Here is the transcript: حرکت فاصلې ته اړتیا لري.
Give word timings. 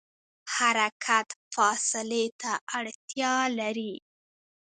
حرکت 0.55 1.29
فاصلې 1.53 2.25
ته 2.41 2.51
اړتیا 2.77 3.35
لري. 3.59 3.93